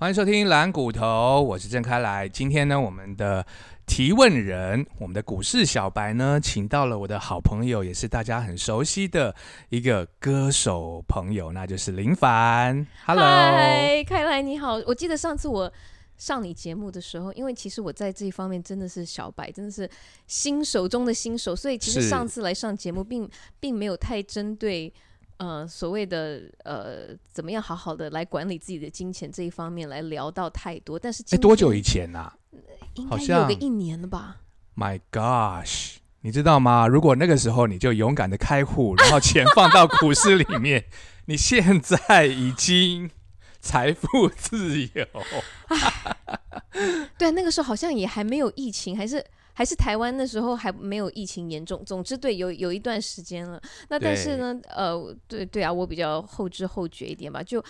[0.00, 2.28] 欢迎收听蓝骨头，我是郑开来。
[2.28, 3.44] 今天呢，我们的
[3.84, 9.34] 提问人，我们的股市小白呢，请到了我的好朋友，也是大家很熟悉的
[9.70, 12.86] 一个歌手朋友，那就是林凡。
[13.06, 14.76] Hello，嗨，开来你好。
[14.86, 15.72] 我记得上次我
[16.16, 19.90] 上你节目的时候，因为其实我在这一方面真的是小白，真的是
[20.28, 23.28] 新手中的新手，所以其实上次来上节目并
[23.58, 24.94] 并没有太针对。
[25.38, 32.32] 呃，所谓的呃，怎么样好好的来管理自己的金钱这一方面来聊到太多，但是哎，多久以前呐、
[32.94, 34.38] 应好该有个一年了吧
[34.74, 36.86] ？m y gosh，你知道吗？
[36.88, 40.84] 如果那个时候你就勇敢的开户，然后钱放到股市里面，
[41.26, 43.08] 你现在已经
[43.60, 45.06] 财富自由。
[47.16, 49.24] 对，那个时候好像也还没有疫情，还是
[49.58, 51.84] 还是台湾那时候还没有疫情严重。
[51.84, 53.60] 总之，对，有有一段时间了。
[53.88, 57.42] 那但是呢，呃，对对啊，我比较后知后觉一点吧。
[57.42, 57.60] 就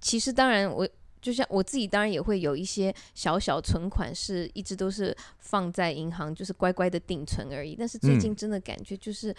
[0.00, 0.88] 其实当然我。
[1.20, 7.74] 就像我自己，当然也会有一些小小存款，是一直都是放在银行，就是乖乖的定存而已。
[7.76, 9.34] 但是最近嗯真的感觉就是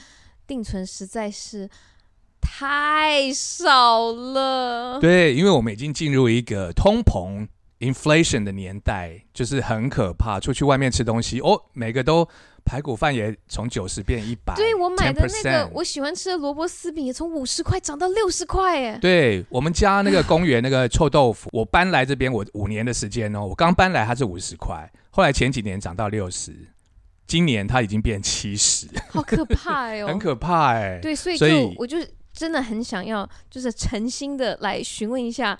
[0.45, 1.69] 定存实在是
[2.41, 4.99] 太少了。
[4.99, 7.47] 对，因为我们已经进入一个通膨
[7.79, 10.39] inflation 的年代，就是很可怕。
[10.39, 12.27] 出去外面吃东西，哦，每个都
[12.65, 26.53] 排骨饭也从九十变一百，对我买的那个我喜欢吃的萝卜丝饼也从五十块涨到六十块，哎，对我们家那个公园那个臭豆腐，我搬来这边我五年的时间哦，我刚搬来它是五十块，后来前几年涨到六十，
[27.25, 30.99] 今年它已经变七十，好可怕哎哦， 很可怕哎。
[31.01, 31.97] 对，所以就所以我就
[32.33, 35.57] 真的很想要，就是诚心的来询问一下。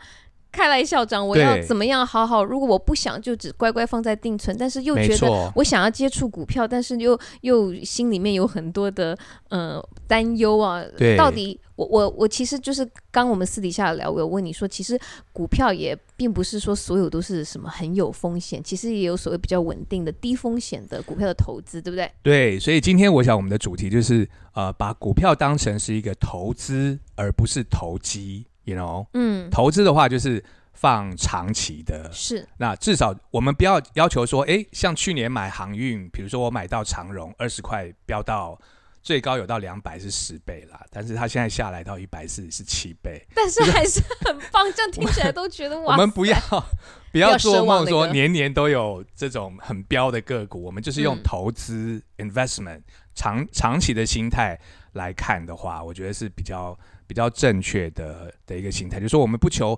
[0.51, 2.43] 开来校长，我要怎么样好好？
[2.43, 9.17] 如果我不想就只乖乖放在定存，但是又觉得，我想要接触股票，但是又又心里面有很多的
[9.49, 10.83] 呃担忧啊。
[10.97, 14.99] 对到底我我我其实就是刚我们私底下聊，我有问你说，其实
[15.31, 22.11] 股票也并不是说所有都是什么很有风险，其实也有所谓比较稳定的低风险的股票的投资，对不对？
[22.23, 29.05] 对，所以今天我想我们的主题就是呃，把股票当成是一个投资，而不是投机，you know。
[29.13, 30.43] 嗯，投资的话就是
[30.73, 32.47] 放长期的，是。
[32.57, 38.59] 那至少我们不要要求说，哎，像去年买航运，比如说我买到长荣二十块飙到
[39.01, 43.25] 最高有到两百是十倍啦，但是它现在下来到一百四是七倍。
[43.33, 46.37] 但是还是很棒，这样听起来都觉得哇，我们不要
[47.11, 51.23] 不要要做梦说年年都有这种很标的个股，我们就是用嗯。
[51.23, 52.81] 投资 investment
[53.15, 54.59] 长长期的心态
[54.93, 56.77] 来看的话，我觉得是比较
[57.09, 59.77] 比较正确的的一个心态，就是说我们不求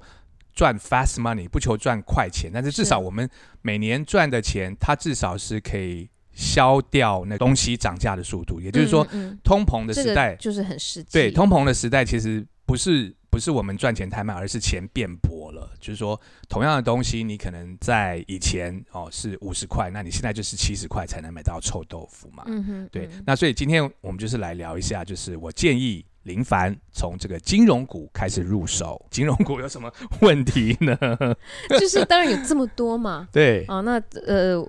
[0.53, 3.27] 赚 fast money，不求赚快钱，但是至少我们
[3.61, 15.71] 每年赚的钱，它至少是可以消掉那东西涨价的速度，也就是说，嗯，嗯通膨的时代，就是很实际，对，通膨的时代其实不是不是我们赚钱太慢，而是钱变薄了。
[15.79, 16.19] 就是说，
[16.49, 22.43] 同样的东西，你可能在以前哦是五十块，那你现在就是七十块才能买到臭豆腐嘛。
[22.47, 29.03] 嗯哼，对，嗯那所以今天我们就是来聊一下，就是我建议林凡从这个金融股开始入手。
[29.09, 30.97] 金融股有什么问题呢？
[31.79, 34.65] 就是当然有这么多嘛， 对，哦，那呃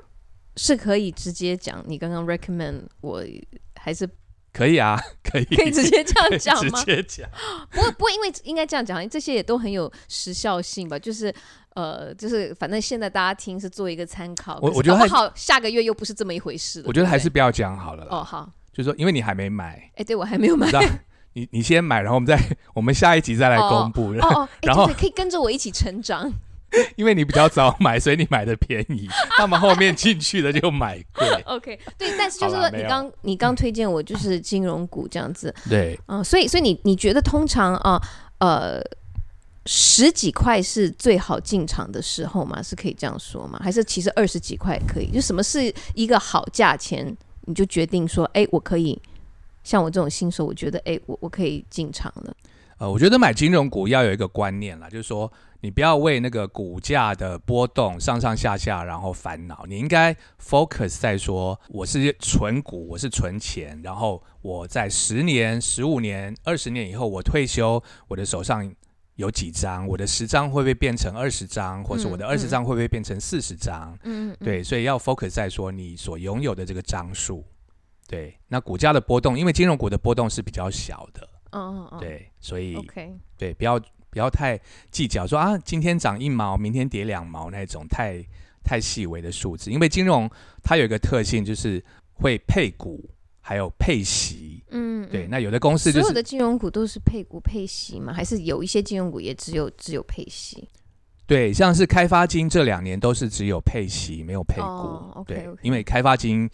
[0.57, 3.25] 是可以直接讲，你刚刚 recommend 我
[3.77, 4.09] 还是
[4.53, 6.87] 可以啊， 可以，可以直接这样讲吗直？
[6.87, 7.29] 接讲。
[7.71, 11.35] 不过不过，因为应该这样讲，这些也都很有时效性吧，就是。
[11.75, 16.85] 呃，就是反正现在大家听是做一个参考，我我觉得好下个月又不是这么一回事了。
[16.87, 18.07] 我觉得还是不要讲好了。
[18.11, 20.71] 哦好，就是说，因为你还没买，哎，对我还没有买
[21.35, 22.39] 你，你你先买，然后我们再
[22.75, 24.13] 我们下一集再来公布。
[24.13, 26.33] 哦 哦，哎然后对对可以跟着我一起成长。
[26.97, 29.07] 因为你比较早买，所以你买的便宜，
[29.37, 31.29] 他们后面进去的就买贵。
[31.45, 38.01] OK，对，但是就是说你刚你刚推荐我就是金融股这样子，对，嗯、所以所以你你觉得通常啊
[38.39, 38.81] 呃
[39.67, 42.63] 十几块是最好进场的时候吗？
[42.63, 43.61] 是可以这样说吗？
[43.63, 45.11] 还是其实二十几块也可以？
[45.13, 48.99] 就什么是一个好价钱，你就决定说，哎，我可以
[49.63, 52.35] 像我这种新手，我觉得哎，我我可以进场了。
[52.79, 60.13] 呃，我觉得买金融股要有一个观念啦，就是说你不要为那个股价的波动上上下下然后烦恼，你应该
[60.45, 68.69] focus 在说我是存股，我是存钱，然后我在十年、十五年、二十年以后我退休，我的手上
[69.15, 73.97] 有几张，我的十张会不会变成二十张，或是我的嗯二十嗯张会不会变成四十张？
[74.03, 77.45] 嗯，嗯，对，所以要 focus 在说你所拥有的这个张数。
[78.09, 84.61] 对，那股价的波动，因为金融股的波动是比较小的，嗯嗯嗯，对，所以，OK，对，不要不要太
[84.91, 88.23] 计较说啊，今天涨一毛，明天跌两毛那种太
[88.63, 90.31] 太细微的数字，因为金融
[90.63, 91.83] 它有一个特性就是
[92.13, 93.09] 会配股，
[93.41, 94.63] 还有配息。
[94.71, 98.13] 嗯，对，嗯那有的公司就是所有的金融股都是配股配息吗？
[98.13, 100.69] 还是有一些金融股也只有只有配息？
[101.27, 106.51] 对，像是开发金这两年都是只有配息没有配股，哦，OK，对 OK 因为开发金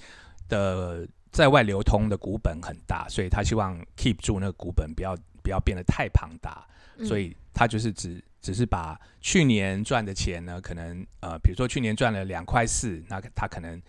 [0.48, 6.66] 的在外流通的股本很大，所以他希望 keep 住那个股本，不要不要变得太庞大，
[6.96, 13.80] 嗯所以他就是只只是把去年赚的钱呢，可能呃，比如说去年赚了两块四，那他可能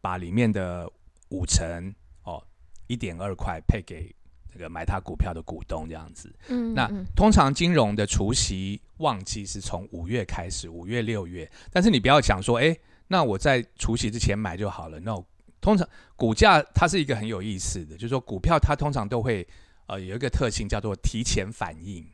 [0.00, 0.90] 把里面的
[1.28, 1.94] 五成
[2.24, 2.42] 哦
[2.86, 4.14] 一点二块配给
[4.52, 6.34] 这个买他股票的股东这样子。
[6.74, 12.76] 那嗯嗯通常金融的除息旺季是从五月开始，五月六月，但是你不要想说，哎，
[13.06, 14.98] 那我在除夕之前买就好了。
[14.98, 15.24] No，
[15.60, 19.46] 通常股价它是一个很有意思的，就是说股票它通常都会
[19.86, 22.06] 呃有一个特性叫做提前反应，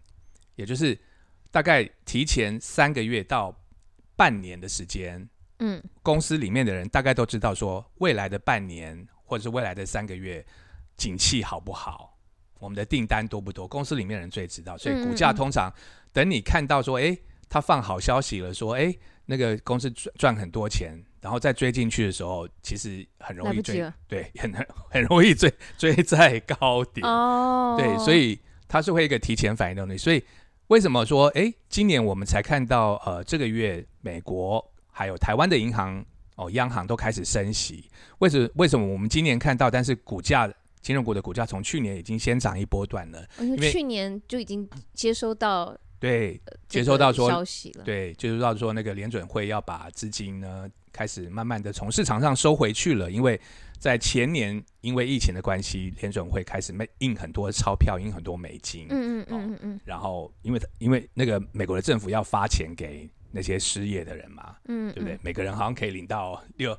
[0.57, 0.99] 也就是
[1.51, 3.55] 大概提前三个月到
[4.17, 5.29] 半年的时间，
[5.59, 5.83] 嗯。
[6.03, 10.45] 公司里面的人大概都知道说未来的半年或者是未来的三个月
[10.97, 12.17] 景气好不好，
[12.61, 15.73] 我们的订单多不多，公司里面的人最知道，所以股价通常
[16.13, 18.97] 等你看到说，诶，他放好消息了，说，诶，
[19.27, 24.55] 那个公司赚赚很多钱，然后再追进去的时候，其实很容易追对，很
[24.89, 28.39] 很容易追追在高点，哦，对，所以
[28.69, 29.99] 它是会一个提前反应能力。
[29.99, 30.23] 所以
[30.69, 36.01] 为什么说，哎，今年我们才看到，呃，这个月美国还有台湾的银行
[36.37, 37.91] 哦，央行都开始升息。
[38.19, 40.49] 为什为什么我们今年看到，但是股价
[40.81, 43.27] 金融股的股价从去年已经先涨一波段了？
[43.41, 53.39] 因为去年就已经接收到对，接收到个说消息了，对，接收到说那个联准会要把资金呢开始慢慢的从市场上收回去了，因为
[53.79, 65.17] 在前年因为疫情的关系，联准会开始卖印很多钞票，印很多美金，嗯嗯嗯嗯嗯然后因为因为那个美国的政府要发钱给那些失业的人嘛，嗯，对不对？
[65.17, 65.21] 嗯？
[65.23, 66.75] 每个人好像可以领到六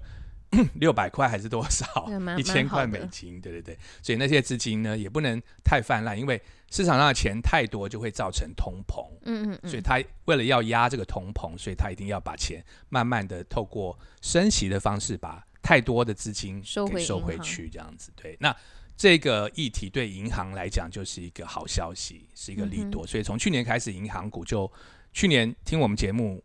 [0.76, 1.86] 六百块还是多少
[2.38, 3.78] 一千块美金，对对对。
[4.02, 6.42] 所以那些资金呢也不能太泛滥，因为
[6.72, 9.06] 市场上的钱太多就会造成通膨。
[9.24, 18.12] 嗯嗯嗯，所以他为了要压这个通膨，所以他一定要把钱慢慢的透过升息的方式，把太多的资金收给收回去，这样子。
[18.16, 18.56] 对，那
[18.96, 23.06] 这个议题对银行来讲就是一个好消息，是一个利嗯多。
[23.06, 24.72] 所以从去年开始，银行股就
[25.12, 26.42] 去年听我们节目。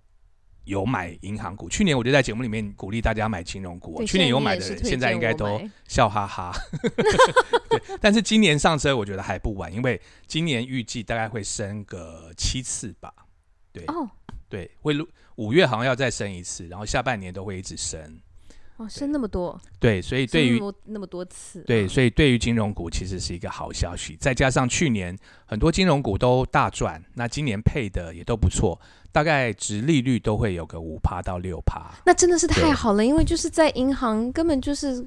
[0.64, 4.04] 有买银行股，去年我就在节目里面鼓励大家买金融股哦。
[4.06, 6.52] 去年有买的人，现在荐应该都笑哈哈。
[7.68, 13.12] 对，但是今年上车，我觉得还不晚，因为今年预计大概会升个七次吧。
[13.88, 14.08] 哦
[14.48, 18.20] 对，会录五月好像要再升一次，然后下半年都会一直升。
[18.82, 24.16] 哦，升那么多，对，所以对于那么那么多次，对，嗯所以对于金融股其实是一个好消息。
[24.18, 28.80] 再加上去年很多金融股都大赚，那今年配的也都不错，
[29.12, 31.92] 大概值利率都会有个五趴到六趴。
[32.04, 35.06] 那真的是太好了，因为就是在银行根本就是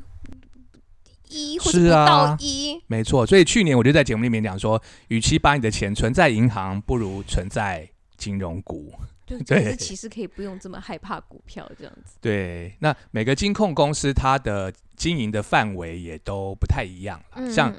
[1.30, 8.94] 一或到一，没错，所以去年我就在节目里面讲说，与其把你的钱存在银行，不如存在金融股。
[9.26, 12.18] 就 是其实可以不用这么害怕股票这样子。
[12.22, 17.74] 对，那每个金控公司它的经营的范围也都不太一样像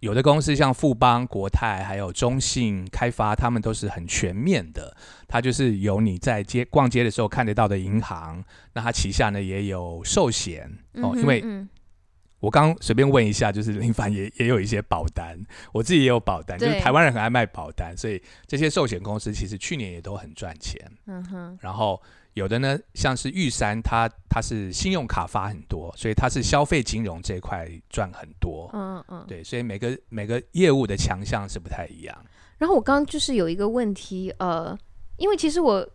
[0.00, 4.94] 有的公司像富邦、国泰，还有中信开发，他们都是很全面的。
[5.26, 8.44] 它就是有你在街逛街的时候看得到的银行，
[8.74, 11.12] 那它旗下呢也有寿险哦。
[11.14, 11.68] 嗯因为嗯
[12.40, 15.38] 我刚随便问一下，就是林凡也也有一些保单，
[15.72, 20.80] 我自己也有保单，就是台湾人很爱卖保单，所以这些寿险公司其实去年也都很赚钱。
[21.06, 22.00] 嗯哼，然后
[22.34, 28.68] 有的呢，像是玉山，它它是信用卡发很多，所以它是消费金融这一块赚很多。
[28.74, 29.24] 嗯嗯。
[29.26, 32.16] 对，所以每个每个业务的强项是不太一样。
[32.58, 34.78] 然后我刚刚就是有一个问题，呃，
[35.16, 35.88] 因为其实我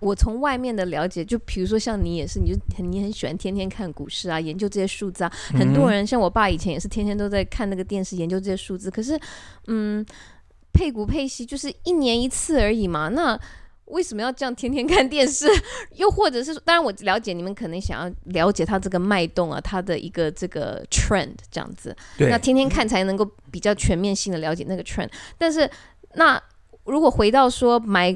[0.00, 5.32] 我从外面的了解，就比如说像你也是，你就很你很喜欢天天看股市啊，研究这些数字啊。
[5.58, 8.90] 很多嗯人像我爸以前也是天天都在看那个电视，研究这些数字。
[8.90, 9.18] 可是，
[9.66, 10.04] 嗯，
[10.72, 13.38] 配股配息就是一年一次而已嘛，那。
[13.90, 15.46] 为什么要这样天天看电视？
[15.96, 21.96] 又或者是说，当然我了解你们可能想要了解它这个脉动啊，它的一个这个 trend 这样子。
[22.18, 25.08] 那天天看才能够比较全面性的了解那个 trend。
[25.38, 25.66] 但是，
[26.16, 26.38] 那
[26.84, 28.14] 如果回到说买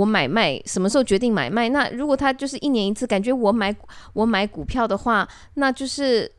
[0.00, 1.68] 我买卖什么时候决定买卖？
[1.68, 3.74] 那如果他就是一年一次，感觉我买
[4.12, 6.30] 我买股票的话，那就是。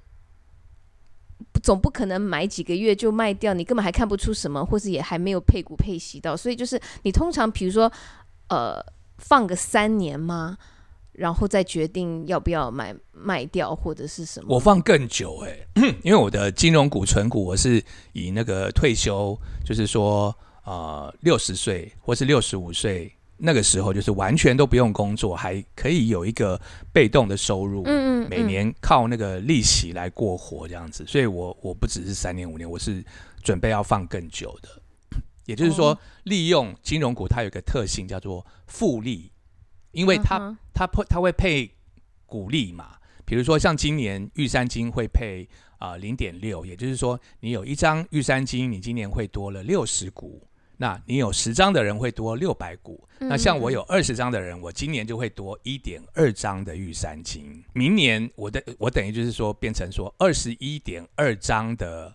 [1.64, 7.92] 总不可能买几个月就卖掉，你根本还看不出什么，或是也还没有配股配息到，所以就是你通常比如说，
[8.48, 8.84] 呃，
[9.18, 10.58] 放个三年吗？
[11.12, 14.56] 然后再决定要不要买卖掉或者是什么？
[14.56, 15.68] 我放更久哎、
[16.02, 26.62] 因为我的金融股、存股，我是以那个退休，就是说呃六十岁或是六十五岁那个时候，就是完全都不用工作，还可以有一个
[26.94, 31.04] 被动的收入，嗯嗯，每年靠那个利息来过活这样子。
[31.08, 33.04] 所以我我不只是三年五年，我是
[33.42, 34.70] 准备要放更久的。
[35.48, 39.32] 也就是说哦，利用金融股它有一个特性叫做复利，
[39.92, 41.70] 因为它、嗯它配它会配
[42.28, 42.96] 股利嘛，
[43.26, 50.48] 比如说像今年玉山金会配啊零点六，也就是说你有一张玉山金，你今年会多了六十股。
[50.82, 57.64] 那你有十张的人会多六百股，那像我嗯有二十张的人，我今年就会多一点二张的玉山金。
[57.74, 62.12] 明年我的我等于就是说变成说二十一点二张的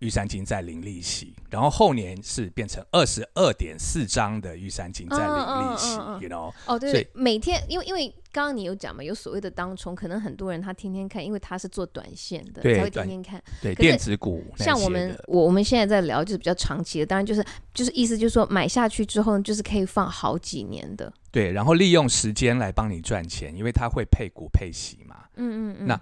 [0.00, 6.54] 玉山金在零利息，然后后年是变成二十二点四张的玉山金在零利息、嗯嗯嗯嗯 y o u know。
[6.66, 13.42] 哦，对对，每天因为因为刚刚你有讲嘛，有所谓的当冲，可能很多人他天天看，因为他是做短线的，才会天天看。
[13.60, 21.12] 对电子股像我们我我们现在在聊就是比较长期的，当然就是就是意思就是说买下去之后就是可以放好几年的。
[21.30, 25.16] 对，然后利用时间来帮你赚钱，因为它会配股配息嘛。
[25.36, 25.86] 嗯嗯嗯。
[25.86, 26.00] 那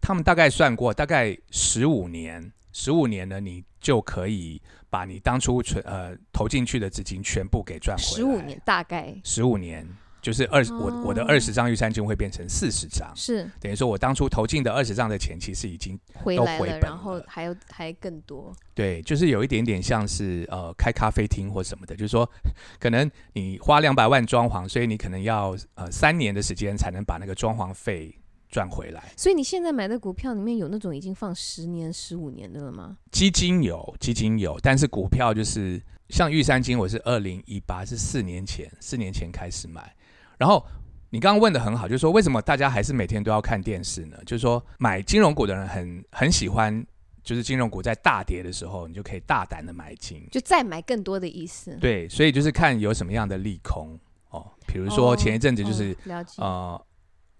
[0.00, 8.08] 他们大概算过，大概十五年，十五年呢，你就可以把你当初存呃投进去的资金全部给赚回来。
[8.08, 9.86] 十五年，大概十五年
[10.20, 18.54] 就是二十、我我的哦二十张玉山金会变成四十张，是等于说我当初投进的二十张的钱，其实已经都回本了然后还有还更多。
[18.72, 22.30] 对，就是有一点点像是呃开咖啡厅或什么的，就是说
[22.78, 28.16] 可能你花两百万装潢，所以你可能要呃三年的时间才能把那个装潢费
[28.52, 29.02] 赚回来。
[29.16, 32.98] 所以你现在买的股票里面有那种已经放十年、十五年的了吗？
[33.10, 39.96] 基金有，基金有，但是股票就是像玉山金，我是二零一八，是四年前，四年前开始买。
[40.36, 40.64] 然后
[41.08, 44.16] 你刚刚问的很好，就是说为什么大家还是每天都要看电视呢？
[44.26, 46.86] 就是说买金融股的人很很喜欢，
[47.24, 50.22] 就是金融股在大跌的时候，你就可以大胆的买进。
[50.30, 51.74] 就再买更多的意思。
[51.80, 55.96] 对，所以就是看有什么样的利空哦，比如说哦前一阵子就是。
[56.36, 56.86] 呃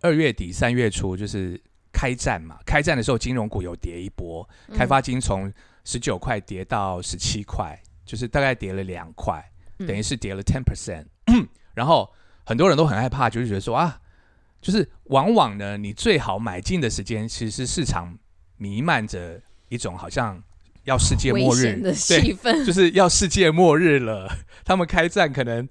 [0.02, 1.58] 二月底三月初就是
[1.92, 5.50] 开战嘛，开战的时候金融股有跌一波，嗯开发金从
[5.84, 9.42] 十九块跌到十七块，就是大概跌了两块，
[9.78, 11.06] 嗯等于是跌了 ten percent。
[11.74, 12.12] 然后
[12.44, 14.00] 很多人都很害怕，就是觉得说啊，
[14.60, 18.18] 就是往往呢，你最好买进的时间，其实市场
[18.56, 20.42] 弥漫着一种好像
[20.84, 22.64] 要世界末日的对，气氛。
[22.64, 24.28] 就是要世界末日了。
[24.64, 25.68] 他们开战，可能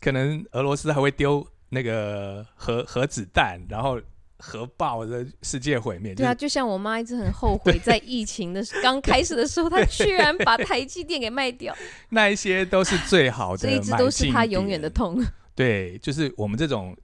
[0.00, 4.00] 可能俄罗斯还会丢那个核核子弹，然后
[4.38, 6.14] 核爆的世界毁灭。
[6.14, 11.74] 对啊，就像我妈一直很后悔，在疫情的时刚开始的时候，她居然把台积电给卖掉，
[12.10, 14.88] 那一些都是最好的，这一直都是她永远的。
[14.88, 15.20] 痛。
[15.54, 16.96] 对，就是我们这种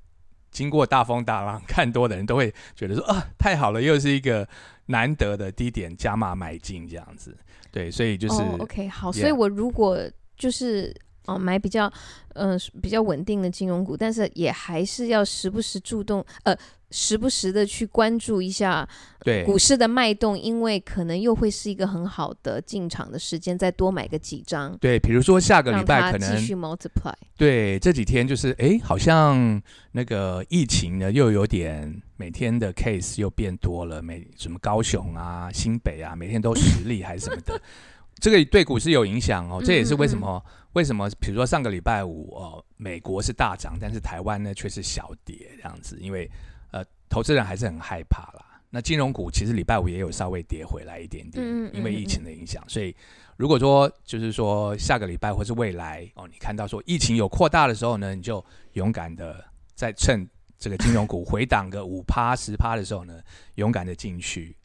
[0.51, 4.49] 经过大风大浪看多的人，都会觉得说啊，太好了，又是一个
[4.87, 7.37] 难得的低点加码买进这样子。
[7.71, 9.99] 对，所以就是、哦、OK 好所以我如果
[10.37, 10.93] 就是
[11.35, 11.91] 哦买比较
[12.35, 16.57] 嗯、呃、比较稳定的金融股，但是也还是要时不时注动呃
[16.91, 18.89] 时不时的去关注一下
[19.21, 24.77] 对股市的脉动，因为可能又会是一个很好的进场的时间，再多买个几张。
[24.79, 37.61] 对，比如说下个礼拜可能继续 multiply，对，这几天就是哎，好像那个疫情呢又有点每天的 case 又变多了，每什么高雄啊、新北啊，每天都十例还是什么的，
[38.21, 39.63] 这个对股市有影响哦。
[39.65, 46.31] 这也是为什么为什么，比如说上个礼拜五哦，美国是大涨，但是台湾呢却是小跌这样子，因为
[46.71, 48.47] 呃，投资人还是很害怕啦。
[48.73, 52.95] 那金融股其实礼拜五也有稍微跌回来一点点，因为疫情的影响，所以
[53.37, 60.25] 如果说就是说下个礼拜或是未来哦，你看到说疫情有扩大的时候呢，你就勇敢的在趁
[60.57, 63.21] 这个金融股回档个五趴十趴的时候呢，
[63.57, 64.57] 勇敢的进去，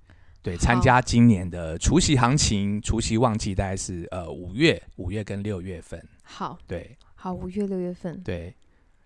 [0.45, 6.55] 对，参加今年的除夕行情，除夕旺季大概是呃五月、五月跟六月份，好。
[6.67, 6.95] 对。
[7.15, 8.53] 好，五月六月份，对。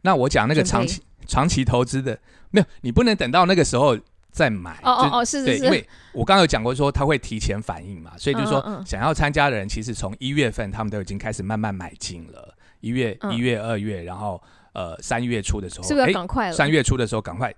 [0.02, 2.20] 那我讲那个长期长期投资的，
[2.52, 3.98] 没有，你不能等到那个时候
[4.30, 5.60] 再买，哦哦哦，是对，是。
[5.60, 8.86] 是，因为我刚刚有讲过说他会提前反应嘛，所以就是说嗯嗯嗯。
[8.86, 13.34] 想要参加的人，其实从一月份他们都已经开始慢慢买进了，一月、嗯。
[13.34, 14.44] 一月、二月，然后
[14.74, 16.54] 呃三月初的时候，是不是赶快了？
[16.54, 17.56] 三月初的时候赶快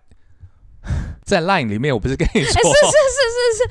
[1.31, 2.61] 在 Line 里面，我不是跟你说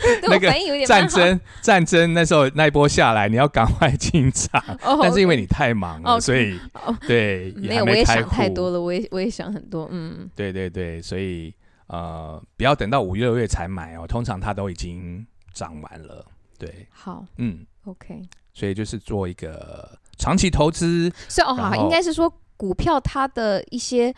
[0.03, 11.55] 对 那个我反应有点战争战争那时候那一波下来，你要赶快进场， 哦，但是因为你太忙了，哦所以哦对没有，我也想太多了，我也我也想很多，嗯，对对对，所以
[11.89, 16.25] 呃不要等到五六月才买哦，通常它都已经涨完了，
[16.59, 17.67] 对，好嗯。
[17.85, 18.23] ，OK，
[18.55, 24.15] 所以就是做一个长期投资，所以哦，好，应该是说股票它的一些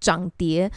[0.00, 0.70] 涨跌。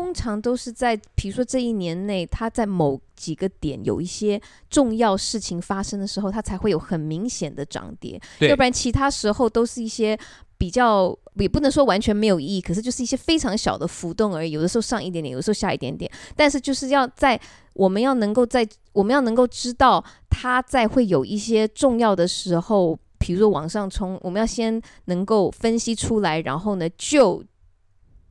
[0.00, 4.40] 通常都是在，比如说这一年内，它在某几个点有一些
[4.70, 8.18] 重要事情发生的时候，它才会有很明显的涨跌。
[8.38, 10.18] 对要不然其他时候都是一些
[10.56, 14.52] 比较，也不能说完全没有意义，可是就是一些非常小的浮动而已。
[14.52, 17.38] 有的时候上一点点，有的时候下一点点，但是就是要在
[17.74, 22.98] 我们要能够在我们要能够知道它在会有一些重要的时候。
[23.18, 27.40] 比比如说往上冲，我们要先能够分析出来，然后呢就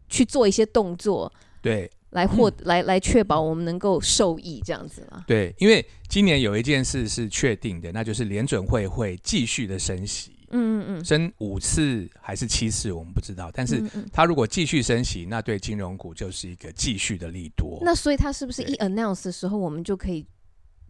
[0.10, 1.32] 去做一些动作，
[1.62, 5.24] 对来获、来来确保我们能够受益，这样子嘛。
[5.28, 14.10] 对，因为今年有一件事是确定的，那就是联准会会继续的升息，嗯嗯嗯升五次还是七次我们不知道，但是嗯嗯。
[14.12, 17.78] 它如果继续升息，那对金融股就是一个继续的利多。
[17.84, 20.26] 那所以他是不是一 announce 的时候，我们就可以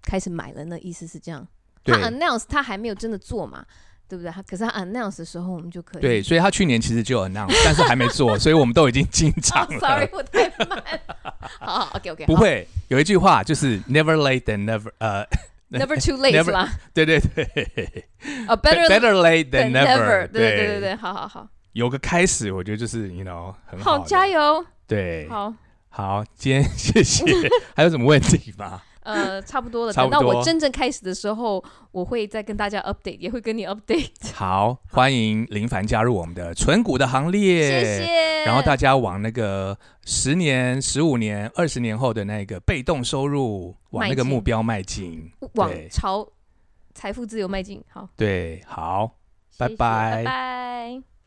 [0.02, 0.80] 开始买了呢？
[0.80, 1.46] 意思是这样？
[1.84, 3.66] 他 announce 他还没有真的做嘛，
[4.10, 4.32] 对不对？
[4.32, 6.02] 他可是他 announce 的时候，我们就可以。
[6.02, 9.80] 对，所以他去年其实就有 announce，但是还没做，所以我们都已经进场哦了。
[9.80, 10.84] ，sorry，我太慢了。
[11.60, 15.24] 好好，OK OK，不会有一句话就是 never late than never，呃
[15.70, 16.68] ，，never too late 是吧？
[16.94, 17.44] 对对对
[18.48, 25.54] A，better better late than than never，对对对对，好好好，有个开始，我觉得就是 you know 很好好，加油，对，好。
[25.92, 27.26] 好，今天谢谢，
[27.76, 28.82] 还有什么问题吗？
[29.14, 29.94] 呃，差不多了。
[29.94, 34.10] 等到我真正开始的时候，我会再跟大家 update，也会跟你 update。
[34.34, 38.44] 好，欢迎林凡加入我们的纯股的行列，谢谢。
[38.46, 45.30] 然后大家往那个十年、十五年、二十年后的那个被动收入往那个目标迈进。
[45.56, 46.28] 往朝
[46.94, 47.84] 财富自由迈进。
[47.90, 49.18] 好，对，好，
[49.52, 51.19] 谢谢拜拜拜拜。